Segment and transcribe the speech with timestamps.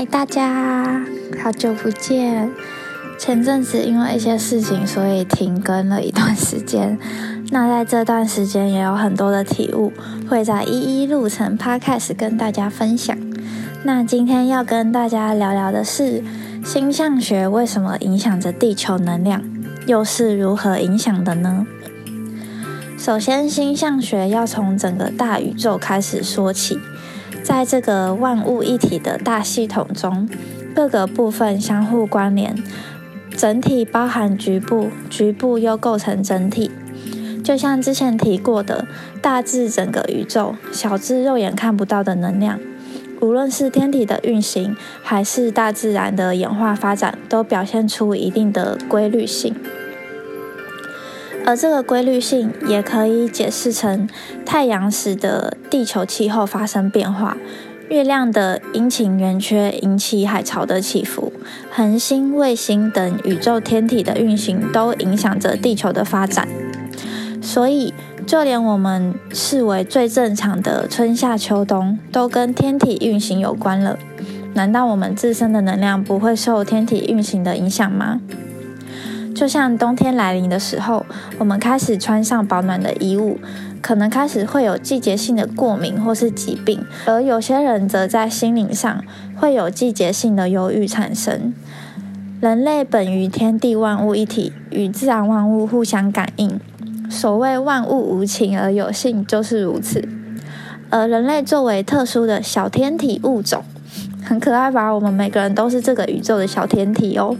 [0.00, 1.04] 嗨，大家，
[1.44, 2.50] 好久不见！
[3.18, 6.98] 前阵子因为一些事情，所以停更了一段时间。
[7.50, 9.92] 那在这段时间也有很多的体悟，
[10.26, 13.14] 会在一一录成 Podcast 跟大家分享。
[13.82, 16.24] 那今天要跟大家聊聊的是
[16.64, 19.42] 星象学为什么影响着地球能量，
[19.86, 21.66] 又是如何影响的呢？
[22.96, 26.78] 首先，星象学要从整个大宇宙开始说起。
[27.42, 30.28] 在这个万物一体的大系统中，
[30.74, 32.54] 各个部分相互关联，
[33.36, 36.70] 整体包含局部，局部又构成整体。
[37.42, 38.86] 就像之前提过的，
[39.20, 42.60] 大至整个宇宙，小至肉眼看不到的能量，
[43.20, 49.54] 无论是天体的运行，还是大自然的演化发展，都表现出一定的规律性。
[51.50, 54.08] 而这个规律性也可以解释成
[54.46, 57.36] 太阳使得地球气候发生变化，
[57.88, 61.32] 月亮的阴晴圆缺引起海潮的起伏，
[61.72, 66.46] 恒星、卫星等宇宙天体的运行都影响着地球的发展。
[67.42, 67.92] 所以，
[68.24, 73.98] 就连我们视为最正常的春夏秋冬，都跟天体运行有关了。
[74.54, 78.20] 难道我们自身的能量不会受天体运行的影响吗？
[79.40, 81.06] 就像冬天来临的时候，
[81.38, 83.38] 我们开始穿上保暖的衣物，
[83.80, 89.02] 可能开始会有季节性的过敏或是疾病，而有些人则在心灵上
[89.34, 91.54] 会有季节性的忧郁产生。
[92.42, 96.60] 人类本于天地万物一体，与自然万物互相感应。
[97.08, 100.06] 所谓万物无情而有性，就是如此。
[100.90, 103.64] 而人类作为特殊的小天体物种，
[104.22, 104.90] 很可爱吧？
[104.90, 107.34] 我们每个人都是这个宇宙的小天体哦。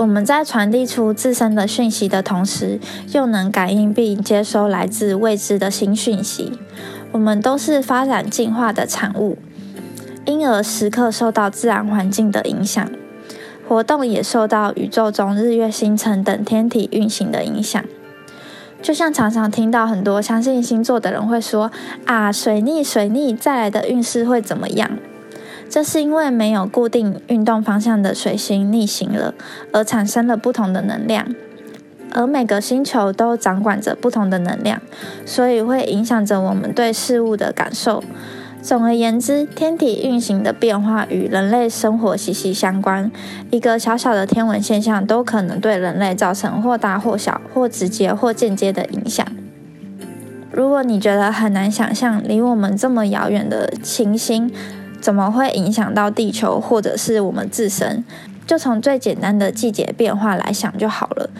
[0.00, 2.80] 我们在传递出自身的讯息的同时，
[3.12, 6.58] 又能感应并接收来自未知的新讯息。
[7.12, 9.36] 我们都是发展进化的产物，
[10.24, 12.90] 因而时刻受到自然环境的影响，
[13.68, 17.84] 活动也受到宇宙中日月星辰等天体运行的影响。
[18.80, 21.70] 就像常常听到很多相信星座的人会说
[22.06, 24.90] ：“啊，水逆水逆，再来的运势会怎么样？”
[25.70, 29.32] 这是因为没有固定运动方向的水星逆行了，
[29.72, 31.32] 而产生了不同的能量。
[32.12, 34.82] 而每个星球都掌管着不同的能量，
[35.24, 38.02] 所以会影响着我们对事物的感受。
[38.60, 43.08] 总而言之，天体运行的变化与人类生活息息相关。
[43.50, 49.24] 一个小小的天文现象都可能对人类造成或大或小、或直接或间接的影响。
[50.50, 54.52] 如果你觉得很难想象离我们这么遥远的行星，
[55.00, 58.04] 怎么会影响到地球或者是我们自身？
[58.46, 61.30] 就从最简单的季节变化来想就好了。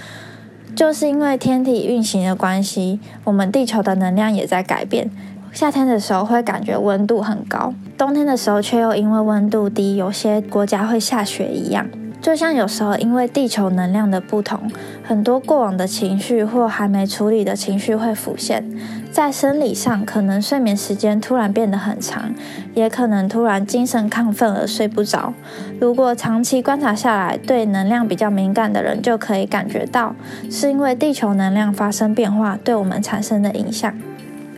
[0.76, 5.10] 就是因为天体运行的关系，我们地球的能量也在改变。
[5.52, 11.86] 夏天的时候会感觉温度很高，冬天的时候却又因为温度低，有些国家会下雪一样。
[12.22, 14.70] 就像有时候因为地球能量的不同，
[15.02, 18.64] 很多过往的情绪或还没处理的情绪会浮现。
[19.12, 22.32] 在生理上，可能睡眠时间突然变得很长，
[22.74, 25.34] 也可能突然精神亢奋而睡不着。
[25.80, 30.14] 如果长期观察下来，对能量比较敏感的人就可以感觉到，
[30.48, 33.92] 是因为地球能量发生变化对我们产生的影响。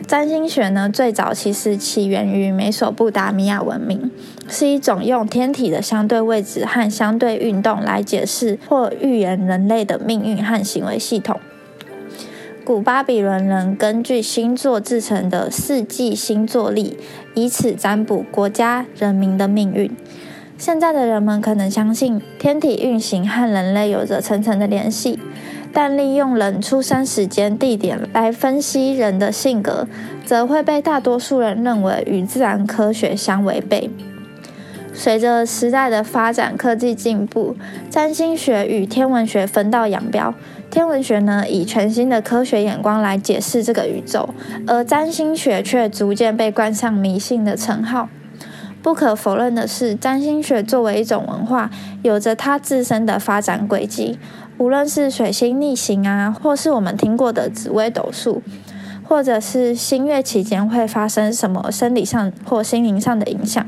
[0.05, 4.11] 占星学呢，最早其实起源于美索不达米亚文明，
[4.47, 11.39] 是一种用天体的相对位置和相对运动来解释或预言人类的命运和行为系统。
[12.65, 16.97] 古巴比伦人根据星座制成的四季星座历，
[17.35, 19.91] 以此占卜国家人民的命运。
[20.57, 25.19] 现在的人们可能相信天体运行和人类有着层层的联系。
[25.73, 29.87] 但利用人出生时间、地点来分析人的性格，
[30.23, 33.89] 则会被大多数人认为与自然科学相违背。
[34.93, 37.55] 随着时代的发展，科技进步，
[37.89, 40.33] 占星学与天文学分道扬镳。
[40.69, 44.29] 天文学呢，以全新的科学眼光来解释这个宇宙，
[44.67, 48.09] 而占星学却逐渐被冠上迷信的称号。
[48.81, 51.69] 不可否认的是，占星学作为一种文化，
[52.01, 54.19] 有着它自身的发展轨迹。
[54.57, 58.41] 无论是水星逆行啊，或是我们听过的紫微斗数，
[59.03, 63.65] 或者是新月期间会发生什么生理上或心灵上的影响，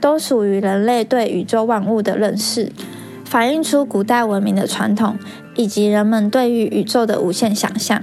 [0.00, 2.70] 都属于人类对宇宙万物的认识，
[3.24, 5.16] 反映出古代文明的传统
[5.54, 8.02] 以及人们对于宇宙的无限想象。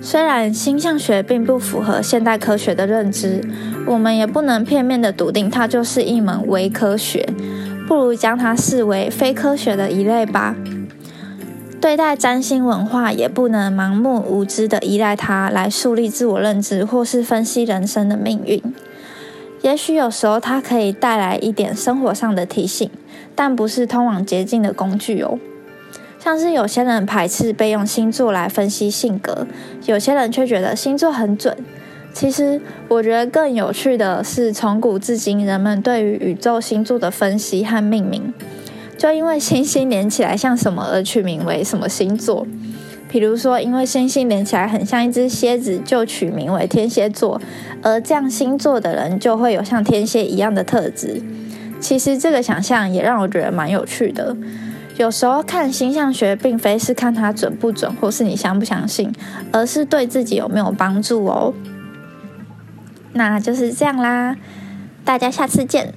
[0.00, 3.40] 虽然星象学并不符合现代科学的认知，
[3.86, 7.28] 我们也不能片面的笃定它就是一门伪科学，
[7.88, 10.54] 不如将它视为非科学的一类吧。
[11.80, 18.62] 对待占星文化，也不能盲目无知的依赖它来树立自我认知，或是分析人生的命运。
[19.66, 22.88] 也许有时候它可以带来一点生活上的提醒，
[23.34, 25.40] 但不是通往捷径的工具哦。
[26.20, 29.44] 像是有些人排斥被用星座来分析性格，
[29.86, 31.56] 有些人却觉得星座很准。
[32.12, 38.32] 其实，我觉得更有趣的是，从古至今，人们对于宇宙星座的分析和命名，
[38.96, 42.46] 就因为星星连起来像什么而取名为什么星座。
[43.16, 47.40] 比如说，因为星星连起来很像一只蝎子，就取名为天蝎座。
[47.80, 51.22] 而这样星座的人就会有像天蝎一样的特质。
[51.80, 54.36] 其实，这个想象也让我觉得蛮有趣的。
[54.98, 59.10] 有时候看星象学，并非是看它准不准，或是你相不相信，
[59.50, 61.54] 而是对自己有没有帮助哦。
[63.14, 64.36] 那就是这样啦，
[65.06, 65.94] 大家下次见。